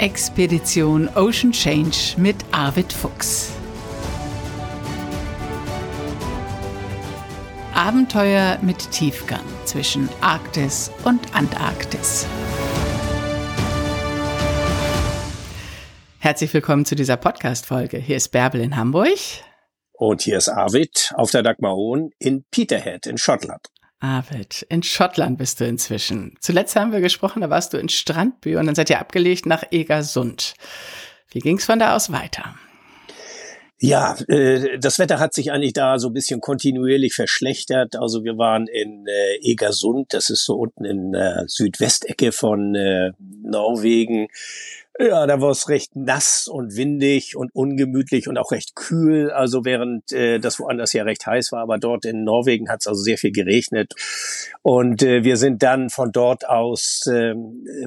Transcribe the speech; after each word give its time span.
Expedition 0.00 1.10
Ocean 1.14 1.52
Change 1.52 2.14
mit 2.16 2.36
Arvid 2.52 2.90
Fuchs. 2.90 3.52
Abenteuer 7.74 8.58
mit 8.62 8.90
Tiefgang 8.92 9.44
zwischen 9.66 10.08
Arktis 10.22 10.90
und 11.04 11.34
Antarktis. 11.34 12.26
Herzlich 16.18 16.54
willkommen 16.54 16.86
zu 16.86 16.94
dieser 16.94 17.18
Podcast-Folge. 17.18 17.98
Hier 17.98 18.16
ist 18.16 18.30
Bärbel 18.30 18.62
in 18.62 18.76
Hamburg. 18.76 19.18
Und 19.92 20.22
hier 20.22 20.38
ist 20.38 20.48
Arvid 20.48 21.12
auf 21.14 21.30
der 21.30 21.42
Dagmar 21.42 21.74
Hohen 21.74 22.10
in 22.18 22.44
Peterhead 22.50 23.06
in 23.06 23.18
Schottland. 23.18 23.66
Arvid, 24.00 24.66
in 24.70 24.82
Schottland 24.82 25.38
bist 25.38 25.60
du 25.60 25.66
inzwischen. 25.66 26.34
Zuletzt 26.40 26.74
haben 26.74 26.92
wir 26.92 27.00
gesprochen, 27.00 27.42
da 27.42 27.50
warst 27.50 27.74
du 27.74 27.76
in 27.76 27.90
Strandbü 27.90 28.56
und 28.56 28.66
dann 28.66 28.74
seid 28.74 28.90
ihr 28.90 28.98
abgelegt 28.98 29.44
nach 29.46 29.62
Egersund. 29.70 30.54
Wie 31.30 31.40
ging's 31.40 31.66
von 31.66 31.78
da 31.78 31.94
aus 31.94 32.10
weiter? 32.10 32.54
Ja, 33.82 34.14
äh, 34.28 34.78
das 34.78 34.98
Wetter 34.98 35.18
hat 35.18 35.32
sich 35.32 35.52
eigentlich 35.52 35.72
da 35.72 35.98
so 35.98 36.08
ein 36.08 36.12
bisschen 36.12 36.40
kontinuierlich 36.40 37.14
verschlechtert. 37.14 37.96
Also 37.96 38.24
wir 38.24 38.36
waren 38.36 38.66
in 38.66 39.06
äh, 39.06 39.36
Egersund, 39.40 40.12
das 40.12 40.28
ist 40.28 40.44
so 40.44 40.56
unten 40.56 40.84
in 40.84 41.12
der 41.12 41.44
Südwestecke 41.46 42.32
von 42.32 42.74
äh, 42.74 43.12
Norwegen. 43.42 44.28
Ja, 45.02 45.26
da 45.26 45.40
war 45.40 45.50
es 45.50 45.70
recht 45.70 45.96
nass 45.96 46.46
und 46.46 46.76
windig 46.76 47.34
und 47.34 47.54
ungemütlich 47.54 48.28
und 48.28 48.36
auch 48.36 48.52
recht 48.52 48.74
kühl. 48.74 49.30
Also 49.30 49.64
während 49.64 50.12
äh, 50.12 50.38
das 50.38 50.60
woanders 50.60 50.92
ja 50.92 51.04
recht 51.04 51.26
heiß 51.26 51.52
war, 51.52 51.62
aber 51.62 51.78
dort 51.78 52.04
in 52.04 52.22
Norwegen 52.22 52.68
hat 52.68 52.80
es 52.80 52.86
also 52.86 53.02
sehr 53.02 53.16
viel 53.16 53.32
geregnet. 53.32 53.94
Und 54.60 55.02
äh, 55.02 55.24
wir 55.24 55.38
sind 55.38 55.62
dann 55.62 55.88
von 55.88 56.12
dort 56.12 56.46
aus, 56.46 57.06
äh, 57.06 57.32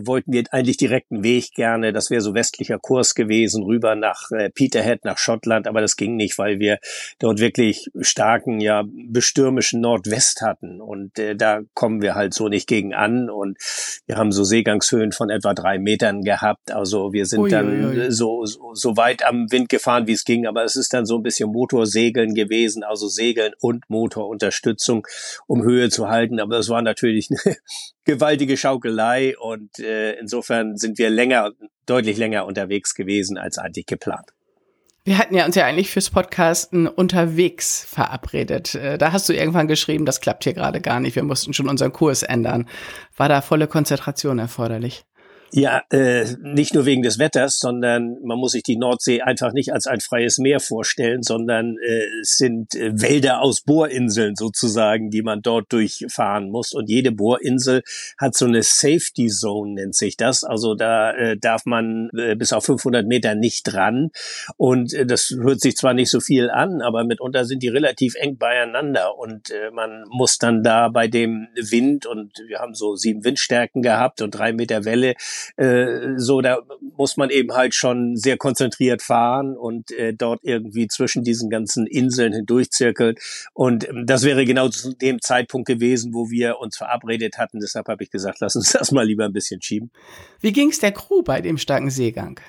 wollten 0.01 0.33
wir 0.33 0.45
eigentlich 0.49 0.77
direkten 0.77 1.23
Weg 1.23 1.51
gerne, 1.53 1.93
das 1.93 2.09
wäre 2.09 2.21
so 2.21 2.33
westlicher 2.33 2.79
Kurs 2.79 3.13
gewesen, 3.13 3.61
rüber 3.61 3.93
nach 3.93 4.31
äh, 4.31 4.49
Peterhead, 4.49 5.05
nach 5.05 5.19
Schottland, 5.19 5.67
aber 5.67 5.81
das 5.81 5.97
ging 5.97 6.15
nicht, 6.15 6.39
weil 6.39 6.57
wir 6.57 6.79
dort 7.19 7.39
wirklich 7.39 7.91
starken, 8.01 8.59
ja, 8.59 8.85
bestürmischen 8.87 9.81
Nordwest 9.81 10.41
hatten. 10.41 10.81
Und 10.81 11.19
äh, 11.19 11.35
da 11.35 11.61
kommen 11.75 12.01
wir 12.01 12.15
halt 12.15 12.33
so 12.33 12.47
nicht 12.47 12.67
gegen 12.67 12.95
an. 12.95 13.29
Und 13.29 13.59
wir 14.07 14.17
haben 14.17 14.31
so 14.31 14.43
Seegangshöhen 14.43 15.11
von 15.11 15.29
etwa 15.29 15.53
drei 15.53 15.77
Metern 15.77 16.23
gehabt. 16.23 16.71
Also 16.71 17.02
wir 17.11 17.25
sind 17.25 17.41
ui, 17.41 17.49
dann 17.49 17.67
ui, 17.67 17.99
ui. 17.99 18.11
So, 18.11 18.45
so, 18.45 18.73
so 18.73 18.95
weit 18.95 19.25
am 19.25 19.51
Wind 19.51 19.67
gefahren, 19.67 20.07
wie 20.07 20.13
es 20.13 20.23
ging, 20.23 20.45
aber 20.45 20.63
es 20.63 20.75
ist 20.75 20.93
dann 20.93 21.05
so 21.05 21.17
ein 21.17 21.23
bisschen 21.23 21.51
Motorsegeln 21.51 22.35
gewesen, 22.35 22.83
also 22.83 23.07
Segeln 23.07 23.53
und 23.59 23.89
Motorunterstützung, 23.89 25.05
um 25.47 25.63
Höhe 25.63 25.89
zu 25.89 26.07
halten. 26.07 26.39
Aber 26.39 26.55
das 26.55 26.69
war 26.69 26.81
natürlich 26.81 27.29
eine 27.31 27.57
gewaltige 28.05 28.55
Schaukelei 28.55 29.35
und 29.37 29.79
äh, 29.79 30.13
insofern 30.13 30.77
sind 30.77 30.97
wir 30.97 31.09
länger, 31.09 31.51
deutlich 31.85 32.17
länger 32.17 32.45
unterwegs 32.45 32.93
gewesen 32.93 33.37
als 33.37 33.57
eigentlich 33.57 33.87
geplant. 33.87 34.29
Wir 35.05 35.17
hatten 35.17 35.35
ja 35.35 35.45
uns 35.45 35.55
ja 35.55 35.65
eigentlich 35.65 35.91
fürs 35.91 36.09
Podcasten 36.09 36.87
unterwegs 36.87 37.83
verabredet. 37.83 38.75
Äh, 38.75 38.97
da 38.97 39.11
hast 39.11 39.27
du 39.27 39.33
irgendwann 39.33 39.67
geschrieben, 39.67 40.05
das 40.05 40.21
klappt 40.21 40.45
hier 40.45 40.53
gerade 40.53 40.79
gar 40.79 41.01
nicht. 41.01 41.17
Wir 41.17 41.23
mussten 41.23 41.53
schon 41.53 41.67
unseren 41.67 41.91
Kurs 41.91 42.23
ändern. 42.23 42.69
War 43.17 43.27
da 43.27 43.41
volle 43.41 43.67
Konzentration 43.67 44.39
erforderlich? 44.39 45.03
Ja, 45.55 45.83
äh, 45.91 46.25
nicht 46.41 46.73
nur 46.73 46.87
wegen 46.87 47.03
des 47.03 47.19
Wetters, 47.19 47.59
sondern 47.59 48.17
man 48.23 48.39
muss 48.39 48.53
sich 48.53 48.63
die 48.63 48.75
Nordsee 48.75 49.21
einfach 49.21 49.53
nicht 49.53 49.71
als 49.71 49.85
ein 49.85 49.99
freies 49.99 50.39
Meer 50.39 50.59
vorstellen, 50.59 51.21
sondern 51.21 51.77
äh, 51.77 52.05
es 52.21 52.37
sind 52.37 52.73
äh, 52.73 52.99
Wälder 52.99 53.39
aus 53.39 53.61
Bohrinseln 53.61 54.35
sozusagen, 54.35 55.11
die 55.11 55.21
man 55.21 55.43
dort 55.43 55.71
durchfahren 55.71 56.49
muss. 56.49 56.73
Und 56.73 56.89
jede 56.89 57.11
Bohrinsel 57.11 57.83
hat 58.17 58.35
so 58.35 58.45
eine 58.45 58.63
Safety 58.63 59.27
Zone, 59.27 59.75
nennt 59.75 59.95
sich 59.95 60.17
das. 60.17 60.43
Also 60.43 60.73
da 60.73 61.11
äh, 61.11 61.37
darf 61.37 61.67
man 61.67 62.09
äh, 62.17 62.35
bis 62.35 62.51
auf 62.51 62.65
500 62.65 63.05
Meter 63.05 63.35
nicht 63.35 63.61
dran. 63.71 64.09
Und 64.57 64.91
äh, 64.95 65.05
das 65.05 65.35
hört 65.39 65.61
sich 65.61 65.75
zwar 65.75 65.93
nicht 65.93 66.09
so 66.09 66.19
viel 66.19 66.49
an, 66.49 66.81
aber 66.81 67.03
mitunter 67.03 67.45
sind 67.45 67.61
die 67.61 67.69
relativ 67.69 68.15
eng 68.15 68.39
beieinander. 68.39 69.19
Und 69.19 69.51
äh, 69.51 69.69
man 69.69 70.03
muss 70.09 70.39
dann 70.39 70.63
da 70.63 70.89
bei 70.89 71.07
dem 71.07 71.47
Wind, 71.53 72.07
und 72.07 72.39
wir 72.47 72.57
haben 72.57 72.73
so 72.73 72.95
sieben 72.95 73.23
Windstärken 73.23 73.83
gehabt 73.83 74.19
und 74.23 74.31
drei 74.31 74.51
Meter 74.51 74.83
Welle, 74.83 75.13
äh, 75.57 76.17
so, 76.17 76.41
da 76.41 76.59
muss 76.97 77.17
man 77.17 77.29
eben 77.29 77.53
halt 77.53 77.75
schon 77.75 78.15
sehr 78.15 78.37
konzentriert 78.37 79.01
fahren 79.01 79.55
und 79.55 79.91
äh, 79.91 80.13
dort 80.13 80.39
irgendwie 80.43 80.87
zwischen 80.87 81.23
diesen 81.23 81.49
ganzen 81.49 81.87
Inseln 81.87 82.33
hindurchzirkeln. 82.33 83.15
Und 83.53 83.87
ähm, 83.87 84.05
das 84.05 84.23
wäre 84.23 84.45
genau 84.45 84.69
zu 84.69 84.93
dem 84.93 85.21
Zeitpunkt 85.21 85.67
gewesen, 85.67 86.13
wo 86.13 86.29
wir 86.29 86.59
uns 86.59 86.77
verabredet 86.77 87.37
hatten. 87.37 87.59
Deshalb 87.59 87.87
habe 87.87 88.03
ich 88.03 88.11
gesagt, 88.11 88.39
lass 88.39 88.55
uns 88.55 88.71
das 88.73 88.91
mal 88.91 89.05
lieber 89.05 89.25
ein 89.25 89.33
bisschen 89.33 89.61
schieben. 89.61 89.91
Wie 90.39 90.53
ging 90.53 90.69
es 90.69 90.79
der 90.79 90.91
Crew 90.91 91.21
bei 91.23 91.41
dem 91.41 91.57
starken 91.57 91.89
Seegang? 91.89 92.39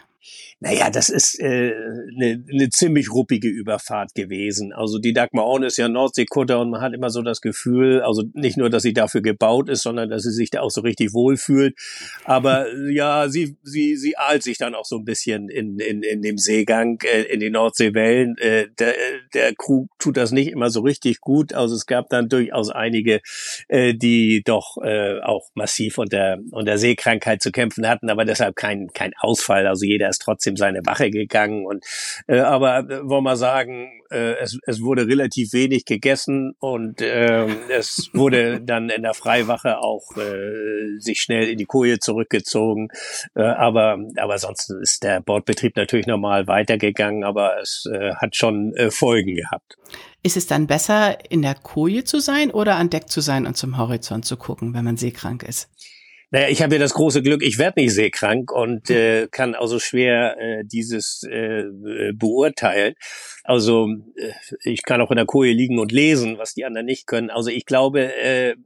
Naja, 0.60 0.90
das 0.90 1.10
ist 1.10 1.40
eine 1.40 1.72
äh, 1.72 1.74
ne, 2.12 2.44
ne 2.46 2.70
ziemlich 2.70 3.12
ruppige 3.12 3.48
Überfahrt 3.48 4.14
gewesen. 4.14 4.72
Also 4.72 4.98
die 4.98 5.12
Dagmar 5.12 5.44
Orn 5.44 5.62
ist 5.62 5.76
ja 5.76 5.88
Nordseekutter 5.88 6.58
und 6.58 6.70
man 6.70 6.80
hat 6.80 6.94
immer 6.94 7.10
so 7.10 7.22
das 7.22 7.40
Gefühl, 7.40 8.00
also 8.00 8.22
nicht 8.32 8.56
nur, 8.56 8.70
dass 8.70 8.82
sie 8.82 8.94
dafür 8.94 9.20
gebaut 9.20 9.68
ist, 9.68 9.82
sondern 9.82 10.08
dass 10.08 10.22
sie 10.22 10.32
sich 10.32 10.50
da 10.50 10.60
auch 10.60 10.70
so 10.70 10.80
richtig 10.80 11.12
wohlfühlt. 11.12 11.76
Aber 12.24 12.66
ja, 12.88 13.28
sie, 13.28 13.56
sie, 13.62 13.96
sie 13.96 14.16
ahlt 14.16 14.42
sich 14.42 14.56
dann 14.56 14.74
auch 14.74 14.86
so 14.86 14.96
ein 14.96 15.04
bisschen 15.04 15.48
in, 15.48 15.78
in, 15.78 16.02
in 16.02 16.22
dem 16.22 16.38
Seegang, 16.38 16.98
äh, 17.02 17.22
in 17.24 17.40
die 17.40 17.50
Nordseewellen. 17.50 18.36
Äh, 18.38 18.68
der, 18.78 18.94
der 19.34 19.54
Crew 19.54 19.86
tut 19.98 20.16
das 20.16 20.32
nicht 20.32 20.50
immer 20.50 20.70
so 20.70 20.80
richtig 20.80 21.20
gut. 21.20 21.52
Also 21.52 21.74
es 21.74 21.86
gab 21.86 22.08
dann 22.08 22.28
durchaus 22.28 22.70
einige, 22.70 23.20
äh, 23.68 23.92
die 23.92 24.42
doch 24.44 24.78
äh, 24.82 25.20
auch 25.20 25.50
massiv 25.54 25.98
unter, 25.98 26.38
unter 26.52 26.78
Seekrankheit 26.78 27.42
zu 27.42 27.52
kämpfen 27.52 27.86
hatten, 27.86 28.08
aber 28.08 28.24
deshalb 28.24 28.56
kein, 28.56 28.88
kein 28.94 29.12
Ausfall. 29.18 29.66
Also 29.66 29.84
jeder 29.84 30.13
ist 30.14 30.22
trotzdem 30.22 30.56
seine 30.56 30.80
Wache 30.84 31.10
gegangen. 31.10 31.66
Und 31.66 31.84
äh, 32.26 32.38
aber 32.38 32.78
äh, 32.78 33.08
wollen 33.08 33.24
wir 33.24 33.36
sagen, 33.36 34.02
äh, 34.10 34.34
es, 34.38 34.58
es 34.66 34.82
wurde 34.82 35.06
relativ 35.06 35.52
wenig 35.52 35.84
gegessen 35.84 36.54
und 36.58 37.00
äh, 37.00 37.46
es 37.68 38.10
wurde 38.12 38.60
dann 38.64 38.90
in 38.90 39.02
der 39.02 39.14
Freiwache 39.14 39.78
auch 39.78 40.16
äh, 40.16 40.98
sich 40.98 41.20
schnell 41.20 41.48
in 41.48 41.58
die 41.58 41.66
Koje 41.66 41.98
zurückgezogen. 41.98 42.88
Äh, 43.34 43.42
aber 43.42 43.98
aber 44.16 44.38
sonst 44.38 44.70
ist 44.70 45.02
der 45.02 45.20
Bordbetrieb 45.20 45.76
natürlich 45.76 46.06
normal 46.06 46.46
weitergegangen, 46.46 47.24
aber 47.24 47.60
es 47.60 47.86
äh, 47.92 48.14
hat 48.14 48.36
schon 48.36 48.74
äh, 48.74 48.90
Folgen 48.90 49.34
gehabt. 49.34 49.76
Ist 50.22 50.38
es 50.38 50.46
dann 50.46 50.66
besser, 50.66 51.18
in 51.30 51.42
der 51.42 51.54
Koje 51.54 52.04
zu 52.04 52.18
sein 52.18 52.50
oder 52.50 52.76
an 52.76 52.88
Deck 52.88 53.10
zu 53.10 53.20
sein 53.20 53.46
und 53.46 53.56
zum 53.56 53.76
Horizont 53.76 54.24
zu 54.24 54.38
gucken, 54.38 54.72
wenn 54.72 54.84
man 54.84 54.96
seekrank 54.96 55.42
ist? 55.42 55.68
Naja, 56.34 56.48
ich 56.48 56.62
habe 56.62 56.74
ja 56.74 56.80
das 56.80 56.94
große 56.94 57.22
Glück, 57.22 57.44
ich 57.44 57.58
werde 57.58 57.80
nicht 57.80 57.94
seekrank 57.94 58.50
und 58.50 58.90
äh, 58.90 59.28
kann 59.30 59.54
also 59.54 59.78
schwer 59.78 60.36
äh, 60.36 60.64
dieses 60.64 61.22
äh, 61.22 61.62
beurteilen. 62.12 62.96
Also 63.44 63.86
äh, 64.16 64.32
ich 64.64 64.82
kann 64.82 65.00
auch 65.00 65.12
in 65.12 65.16
der 65.16 65.26
Koje 65.26 65.52
liegen 65.52 65.78
und 65.78 65.92
lesen, 65.92 66.36
was 66.36 66.54
die 66.54 66.64
anderen 66.64 66.86
nicht 66.86 67.06
können. 67.06 67.30
Also 67.30 67.50
ich 67.50 67.66
glaube, 67.66 68.12
äh, 68.16 68.56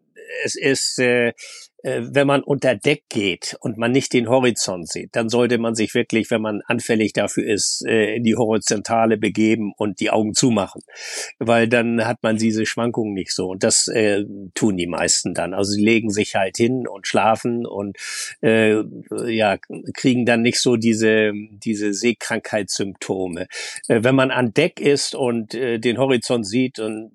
es 0.44 0.54
ist 0.54 0.98
äh, 0.98 1.28
äh, 1.28 1.32
wenn 1.82 2.26
man 2.26 2.42
unter 2.42 2.74
Deck 2.74 3.04
geht 3.08 3.56
und 3.60 3.78
man 3.78 3.92
nicht 3.92 4.12
den 4.12 4.28
Horizont 4.28 4.88
sieht, 4.88 5.14
dann 5.14 5.28
sollte 5.28 5.58
man 5.58 5.74
sich 5.74 5.94
wirklich, 5.94 6.30
wenn 6.30 6.42
man 6.42 6.60
anfällig 6.66 7.12
dafür 7.12 7.46
ist, 7.46 7.84
äh, 7.86 8.16
in 8.16 8.24
die 8.24 8.36
Horizontale 8.36 9.16
begeben 9.16 9.72
und 9.76 10.00
die 10.00 10.10
Augen 10.10 10.34
zumachen. 10.34 10.82
Weil 11.38 11.68
dann 11.68 12.04
hat 12.04 12.22
man 12.22 12.36
diese 12.36 12.66
Schwankungen 12.66 13.14
nicht 13.14 13.32
so. 13.32 13.48
Und 13.48 13.62
das 13.62 13.86
äh, 13.88 14.24
tun 14.54 14.76
die 14.76 14.86
meisten 14.86 15.34
dann. 15.34 15.54
Also 15.54 15.72
sie 15.72 15.84
legen 15.84 16.10
sich 16.10 16.34
halt 16.34 16.56
hin 16.56 16.86
und 16.88 17.06
schlafen 17.06 17.64
und 17.64 17.96
äh, 18.42 18.82
ja, 19.26 19.56
kriegen 19.94 20.26
dann 20.26 20.42
nicht 20.42 20.60
so 20.60 20.76
diese, 20.76 21.32
diese 21.50 21.94
Seekrankheitssymptome. 21.94 23.46
Äh, 23.86 24.00
wenn 24.02 24.14
man 24.14 24.30
an 24.30 24.52
Deck 24.52 24.80
ist 24.80 25.14
und 25.14 25.54
äh, 25.54 25.78
den 25.78 25.98
Horizont 25.98 26.46
sieht 26.46 26.80
und 26.80 27.12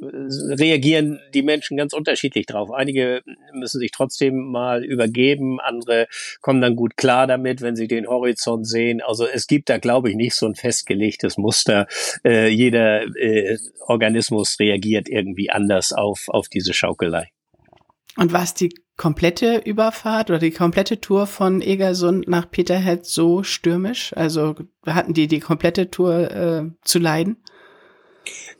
reagieren 0.00 1.20
die 1.32 1.42
Menschen 1.42 1.76
ganz 1.76 1.92
unterschiedlich 1.92 2.46
drauf. 2.46 2.70
Einige 2.70 3.22
müssen 3.52 3.80
sich 3.80 3.90
trotzdem 3.90 4.50
mal 4.50 4.84
übergeben, 4.84 5.60
andere 5.60 6.06
kommen 6.40 6.60
dann 6.60 6.76
gut 6.76 6.96
klar 6.96 7.26
damit, 7.26 7.62
wenn 7.62 7.76
sie 7.76 7.88
den 7.88 8.06
Horizont 8.06 8.66
sehen. 8.66 9.00
Also 9.00 9.26
es 9.26 9.46
gibt 9.46 9.70
da, 9.70 9.78
glaube 9.78 10.10
ich, 10.10 10.16
nicht 10.16 10.34
so 10.34 10.46
ein 10.46 10.54
festgelegtes 10.54 11.38
Muster. 11.38 11.86
Äh, 12.24 12.48
jeder 12.48 13.04
äh, 13.16 13.58
Organismus 13.80 14.58
reagiert 14.58 15.08
irgendwie 15.08 15.50
anders 15.50 15.92
auf, 15.92 16.28
auf 16.28 16.48
diese 16.48 16.74
Schaukelei. 16.74 17.30
Und 18.16 18.32
war 18.32 18.44
es 18.44 18.54
die 18.54 18.72
komplette 18.96 19.58
Überfahrt 19.64 20.30
oder 20.30 20.38
die 20.38 20.52
komplette 20.52 21.00
Tour 21.00 21.26
von 21.26 21.60
Egersund 21.62 22.28
nach 22.28 22.50
Peterhead 22.50 23.04
so 23.04 23.42
stürmisch? 23.42 24.12
Also 24.16 24.54
hatten 24.86 25.14
die 25.14 25.26
die 25.26 25.40
komplette 25.40 25.90
Tour 25.90 26.30
äh, 26.30 26.62
zu 26.82 26.98
leiden? 26.98 27.38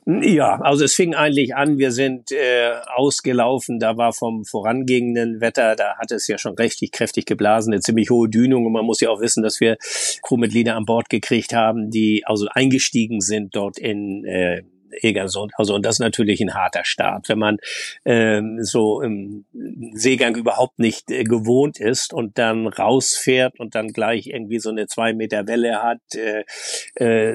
Ja, 0.07 0.61
also 0.61 0.85
es 0.85 0.95
fing 0.95 1.15
eigentlich 1.15 1.57
an, 1.57 1.79
wir 1.79 1.91
sind 1.91 2.31
äh, 2.31 2.73
ausgelaufen, 2.95 3.79
da 3.79 3.97
war 3.97 4.13
vom 4.13 4.45
vorangehenden 4.45 5.41
Wetter, 5.41 5.77
da 5.77 5.97
hat 5.97 6.13
es 6.13 6.29
ja 6.29 6.37
schon 6.37 6.55
richtig 6.57 6.93
kräftig 6.93 7.25
geblasen, 7.25 7.73
eine 7.73 7.81
ziemlich 7.81 8.11
hohe 8.11 8.29
Dünung. 8.29 8.67
Und 8.67 8.73
man 8.73 8.85
muss 8.85 9.01
ja 9.01 9.09
auch 9.09 9.23
wissen, 9.23 9.43
dass 9.43 9.61
wir 9.61 9.79
Crewmitglieder 10.23 10.77
an 10.77 10.85
Bord 10.85 11.09
gekriegt 11.09 11.55
haben, 11.55 11.91
die 11.91 12.23
also 12.27 12.49
eingestiegen 12.51 13.23
sind 13.23 13.57
dort 13.57 13.79
in 13.79 14.27
äh, 14.27 14.63
Egersund. 15.03 15.53
Also 15.57 15.75
und 15.75 15.85
das 15.85 15.97
ist 15.97 16.01
natürlich 16.01 16.41
ein 16.41 16.55
harter 16.55 16.85
Start, 16.85 17.29
wenn 17.29 17.39
man 17.39 17.59
ähm, 18.05 18.59
so 18.63 19.01
im 19.01 19.45
Seegang 19.93 20.37
überhaupt 20.37 20.79
nicht 20.79 21.11
äh, 21.11 21.25
gewohnt 21.25 21.81
ist 21.81 22.13
und 22.13 22.39
dann 22.39 22.67
rausfährt 22.67 23.59
und 23.59 23.75
dann 23.75 23.89
gleich 23.89 24.27
irgendwie 24.27 24.59
so 24.59 24.71
eine 24.71 24.87
zwei 24.87 25.13
Meter 25.13 25.47
Welle 25.47 25.83
hat. 25.83 26.01
Äh, 26.15 26.45
äh, 26.95 27.35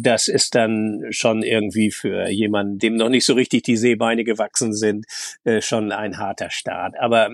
das 0.00 0.28
ist 0.28 0.54
dann 0.54 1.04
schon 1.10 1.42
irgendwie 1.42 1.90
für 1.90 2.28
jemanden, 2.28 2.78
dem 2.78 2.96
noch 2.96 3.08
nicht 3.08 3.24
so 3.24 3.34
richtig 3.34 3.62
die 3.62 3.76
Seebeine 3.76 4.24
gewachsen 4.24 4.72
sind, 4.72 5.06
äh, 5.44 5.60
schon 5.60 5.92
ein 5.92 6.18
harter 6.18 6.50
Start. 6.50 6.94
Aber 6.98 7.30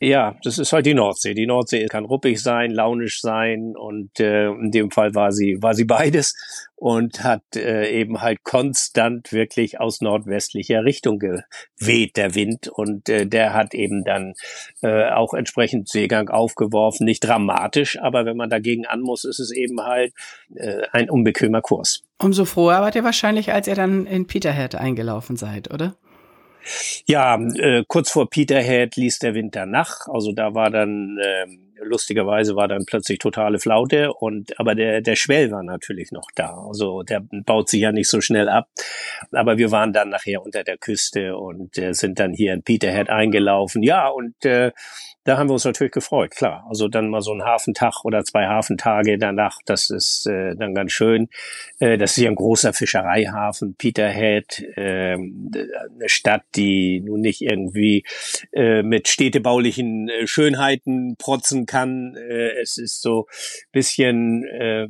ja, 0.00 0.36
das 0.42 0.58
ist 0.58 0.72
halt 0.72 0.86
die 0.86 0.94
Nordsee. 0.94 1.34
Die 1.34 1.46
Nordsee 1.46 1.86
kann 1.86 2.04
ruppig 2.04 2.42
sein, 2.42 2.70
launisch 2.70 3.20
sein 3.20 3.74
und 3.76 4.20
äh, 4.20 4.48
in 4.48 4.70
dem 4.70 4.90
Fall 4.90 5.14
war 5.14 5.32
sie 5.32 5.58
war 5.60 5.74
sie 5.74 5.84
beides 5.84 6.34
und 6.80 7.22
hat 7.22 7.42
äh, 7.56 7.90
eben 7.90 8.22
halt 8.22 8.42
konstant 8.42 9.32
wirklich 9.32 9.78
aus 9.78 10.00
nordwestlicher 10.00 10.82
Richtung 10.82 11.18
geweht, 11.18 12.16
der 12.16 12.34
Wind. 12.34 12.68
Und 12.68 13.10
äh, 13.10 13.26
der 13.26 13.52
hat 13.52 13.74
eben 13.74 14.02
dann 14.02 14.32
äh, 14.80 15.10
auch 15.10 15.34
entsprechend 15.34 15.90
Seegang 15.90 16.30
aufgeworfen. 16.30 17.04
Nicht 17.04 17.20
dramatisch, 17.20 18.00
aber 18.00 18.24
wenn 18.24 18.38
man 18.38 18.48
dagegen 18.48 18.86
an 18.86 19.02
muss, 19.02 19.24
ist 19.24 19.40
es 19.40 19.52
eben 19.52 19.82
halt 19.82 20.14
äh, 20.54 20.84
ein 20.92 21.10
unbequemer 21.10 21.60
Kurs. 21.60 22.02
Umso 22.18 22.46
froher 22.46 22.80
wart 22.80 22.94
ihr 22.94 23.04
wahrscheinlich, 23.04 23.52
als 23.52 23.68
ihr 23.68 23.74
dann 23.74 24.06
in 24.06 24.26
Peterhead 24.26 24.74
eingelaufen 24.74 25.36
seid, 25.36 25.70
oder? 25.70 25.96
Ja, 27.04 27.38
äh, 27.56 27.84
kurz 27.88 28.10
vor 28.10 28.30
Peterhead 28.30 28.96
ließ 28.96 29.18
der 29.18 29.34
Winter 29.34 29.66
nach. 29.66 30.08
Also 30.08 30.32
da 30.32 30.54
war 30.54 30.70
dann 30.70 31.18
äh, 31.18 31.46
lustigerweise 31.82 32.56
war 32.56 32.68
dann 32.68 32.84
plötzlich 32.86 33.18
totale 33.18 33.58
Flaute 33.58 34.12
und 34.12 34.58
aber 34.58 34.74
der 34.74 35.00
der 35.00 35.16
Schwell 35.16 35.50
war 35.50 35.62
natürlich 35.62 36.12
noch 36.12 36.28
da. 36.34 36.64
Also 36.68 37.02
der 37.02 37.22
baut 37.46 37.68
sich 37.68 37.80
ja 37.80 37.92
nicht 37.92 38.08
so 38.08 38.20
schnell 38.20 38.48
ab. 38.48 38.68
Aber 39.32 39.58
wir 39.58 39.70
waren 39.70 39.92
dann 39.92 40.10
nachher 40.10 40.42
unter 40.42 40.64
der 40.64 40.78
Küste 40.78 41.36
und 41.36 41.78
äh, 41.78 41.92
sind 41.92 42.18
dann 42.18 42.32
hier 42.32 42.54
in 42.54 42.62
Peterhead 42.62 43.10
eingelaufen. 43.10 43.82
Ja, 43.82 44.08
und 44.08 44.44
äh, 44.44 44.72
da 45.24 45.36
haben 45.36 45.50
wir 45.50 45.54
uns 45.54 45.64
natürlich 45.64 45.92
gefreut, 45.92 46.30
klar. 46.30 46.64
Also 46.68 46.88
dann 46.88 47.10
mal 47.10 47.20
so 47.20 47.32
ein 47.32 47.44
Hafentag 47.44 48.04
oder 48.04 48.24
zwei 48.24 48.46
Hafentage 48.46 49.18
danach, 49.18 49.58
das 49.66 49.90
ist 49.90 50.26
äh, 50.26 50.56
dann 50.56 50.74
ganz 50.74 50.92
schön. 50.92 51.28
Äh, 51.78 51.98
das 51.98 52.12
ist 52.12 52.16
hier 52.16 52.30
ein 52.30 52.36
großer 52.36 52.72
Fischereihafen, 52.72 53.74
Peterhead, 53.76 54.60
äh, 54.76 55.12
eine 55.14 56.08
Stadt, 56.08 56.42
die 56.56 57.00
nun 57.00 57.20
nicht 57.20 57.42
irgendwie 57.42 58.04
äh, 58.52 58.82
mit 58.82 59.08
städtebaulichen 59.08 60.08
äh, 60.08 60.26
Schönheiten 60.26 61.16
protzen 61.18 61.66
kann. 61.70 62.16
Äh, 62.16 62.60
es 62.60 62.78
ist 62.78 63.00
so 63.00 63.28
bisschen, 63.70 64.44
äh, 64.44 64.88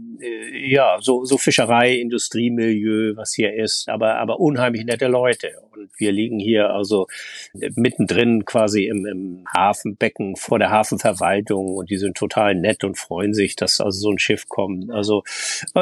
ja, 0.66 0.96
so, 1.00 1.24
so 1.26 1.36
Fischerei, 1.36 1.94
Industriemilieu, 1.96 3.16
was 3.16 3.34
hier 3.34 3.54
ist, 3.54 3.88
aber, 3.90 4.16
aber 4.16 4.40
unheimlich 4.40 4.86
nette 4.86 5.06
Leute. 5.08 5.52
Und 5.72 5.90
wir 5.98 6.10
liegen 6.10 6.38
hier 6.38 6.70
also 6.70 7.06
mittendrin 7.52 8.46
quasi 8.46 8.86
im, 8.86 9.04
im 9.04 9.44
Hafenbecken 9.54 10.36
vor 10.36 10.58
der 10.58 10.70
Hafenverwaltung 10.70 11.76
und 11.76 11.90
die 11.90 11.98
sind 11.98 12.16
total 12.16 12.54
nett 12.54 12.82
und 12.82 12.96
freuen 12.96 13.34
sich, 13.34 13.56
dass 13.56 13.80
also 13.80 14.00
so 14.00 14.10
ein 14.10 14.18
Schiff 14.18 14.48
kommt. 14.48 14.90
Also 14.90 15.22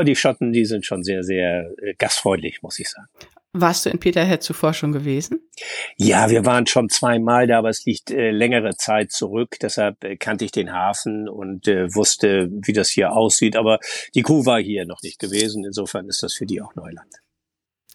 die 0.04 0.16
Schotten, 0.16 0.52
die 0.52 0.64
sind 0.64 0.84
schon 0.84 1.04
sehr, 1.04 1.22
sehr 1.22 1.70
äh, 1.80 1.94
gastfreundlich, 1.96 2.62
muss 2.62 2.80
ich 2.80 2.90
sagen. 2.90 3.08
Warst 3.52 3.86
du 3.86 3.90
in 3.90 3.98
Peterhead 3.98 4.42
zuvor 4.42 4.74
schon 4.74 4.92
gewesen? 4.92 5.47
Ja, 5.96 6.30
wir 6.30 6.44
waren 6.44 6.66
schon 6.66 6.88
zweimal 6.88 7.46
da, 7.46 7.58
aber 7.58 7.68
es 7.70 7.84
liegt 7.84 8.10
äh, 8.10 8.30
längere 8.30 8.76
Zeit 8.76 9.12
zurück. 9.12 9.56
Deshalb 9.60 10.02
äh, 10.04 10.16
kannte 10.16 10.44
ich 10.44 10.52
den 10.52 10.72
Hafen 10.72 11.28
und 11.28 11.68
äh, 11.68 11.94
wusste, 11.94 12.48
wie 12.50 12.72
das 12.72 12.88
hier 12.88 13.12
aussieht. 13.12 13.56
Aber 13.56 13.78
die 14.14 14.22
Kuh 14.22 14.46
war 14.46 14.60
hier 14.60 14.86
noch 14.86 15.02
nicht 15.02 15.18
gewesen. 15.18 15.64
Insofern 15.64 16.08
ist 16.08 16.22
das 16.22 16.34
für 16.34 16.46
die 16.46 16.60
auch 16.60 16.74
Neuland. 16.74 17.27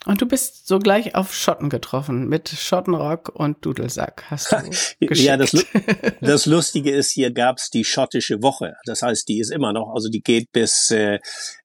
Und 0.06 0.22
du 0.22 0.26
bist 0.26 0.68
sogleich 0.68 1.16
auf 1.16 1.34
Schotten 1.34 1.70
getroffen 1.70 2.28
mit 2.28 2.50
Schottenrock 2.50 3.30
und 3.30 3.66
Dudelsack. 3.66 4.26
Hast 4.30 4.52
du 4.52 4.58
geschickt. 4.70 5.18
ja, 5.18 5.38
das, 5.38 5.56
das 6.22 6.46
Lustige 6.46 6.92
ist, 6.92 7.12
hier 7.12 7.32
gab's 7.32 7.70
die 7.70 7.86
schottische 7.86 8.42
Woche. 8.42 8.76
Das 8.86 9.02
heißt, 9.02 9.28
die 9.28 9.40
ist 9.40 9.52
immer 9.52 9.72
noch, 9.72 9.94
also 9.94 10.10
die 10.10 10.22
geht 10.22 10.52
bis 10.52 10.92
äh, 10.92 11.20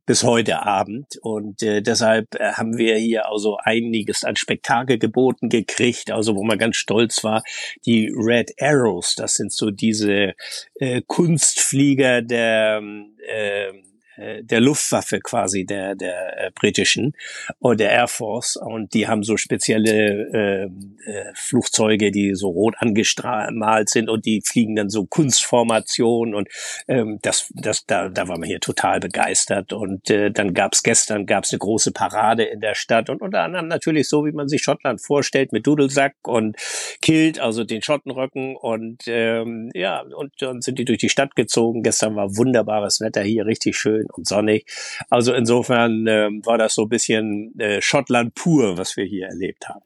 bis 0.09 0.25
heute 0.25 0.63
Abend 0.63 1.19
und 1.21 1.63
äh, 1.63 1.83
deshalb 1.83 2.35
äh, 2.37 2.53
haben 2.53 2.79
wir 2.79 2.97
hier 2.97 3.29
also 3.29 3.59
einiges 3.63 4.25
an 4.25 4.37
Spektakel 4.37 4.99
geboten 4.99 5.51
gekriegt, 5.51 6.11
also 6.11 6.35
wo 6.35 6.45
man 6.45 6.57
ganz 6.57 6.77
stolz 6.77 7.23
war. 7.25 7.43
Die 7.85 8.11
Red 8.17 8.53
Arrows, 8.59 9.17
das 9.17 9.35
sind 9.35 9.53
so 9.53 9.71
diese 9.71 10.33
äh, 10.77 11.03
Kunstflieger 11.07 12.23
der 12.23 12.81
äh, 13.29 13.69
äh, 13.69 13.73
der 14.19 14.61
Luftwaffe 14.61 15.21
quasi 15.21 15.65
der 15.65 15.95
der 15.95 16.47
äh, 16.47 16.51
britischen 16.55 17.15
oder 17.61 17.77
der 17.77 17.91
Air 17.91 18.09
Force. 18.09 18.57
Und 18.57 18.95
die 18.95 19.07
haben 19.07 19.23
so 19.23 19.37
spezielle 19.37 19.91
äh, 20.33 20.65
äh, 21.11 21.33
Flugzeuge, 21.35 22.11
die 22.11 22.35
so 22.35 22.49
rot 22.49 22.75
angestrahlt 22.79 23.89
sind 23.89 24.09
und 24.09 24.27
die 24.27 24.43
fliegen 24.45 24.77
dann 24.77 24.91
so 24.91 25.07
Kunstformationen. 25.07 26.35
Und 26.35 26.49
ähm, 26.89 27.19
das 27.23 27.53
das 27.55 27.87
da 27.87 28.09
da 28.09 28.29
war 28.29 28.39
man 28.39 28.49
hier 28.49 28.61
total 28.61 29.01
begeistert. 29.01 29.73
Und 29.73 30.11
äh, 30.11 30.31
dann 30.31 30.55
gab's 30.55 30.83
gestern 30.83 31.27
gab's 31.27 31.53
eine 31.53 31.59
große 31.59 31.93
Parade 31.93 32.45
in 32.45 32.61
der 32.61 32.75
Stadt. 32.75 33.11
Und 33.11 33.23
unter 33.23 33.43
anderem 33.43 33.69
natürlich 33.69 34.09
so 34.09 34.25
wie 34.27 34.33
man 34.33 34.49
sich 34.49 34.63
Schottland 34.63 35.01
vorstellt 35.01 35.53
mit 35.53 35.67
Dudelsack 35.67 36.15
und 36.23 36.57
Kilt, 37.01 37.39
also 37.39 37.65
den 37.65 37.83
Schottenröcken. 37.83 38.57
Und 38.57 39.05
ähm, 39.07 39.71
ja 39.75 40.03
und 40.17 40.33
dann 40.41 40.61
sind 40.61 40.79
die 40.79 40.85
durch 40.85 40.99
die 40.99 41.09
Stadt 41.09 41.37
gezogen. 41.37 41.83
Gestern 41.83 42.17
war 42.17 42.37
wunderbares 42.37 43.01
Wetter 43.01 43.23
hier, 43.23 43.47
richtig 43.47 43.77
schön 43.77 44.08
und 44.13 44.27
sonnig. 44.27 44.67
Also 45.11 45.33
insofern 45.33 46.07
äh, 46.07 46.29
war 46.45 46.59
das 46.59 46.75
so 46.75 46.83
ein 46.83 46.89
bisschen 46.89 47.59
äh, 47.59 47.81
Schottland 47.81 48.35
pur, 48.35 48.79
was 48.79 48.97
wir 48.97 49.05
hier 49.05 49.27
erlebt 49.27 49.69
haben. 49.69 49.83